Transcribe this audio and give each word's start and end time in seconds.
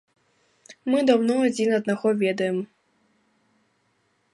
Мы 0.91 1.01
даўно 1.11 1.35
адзін 1.49 1.69
аднаго 1.81 2.17
ведаем. 2.25 2.57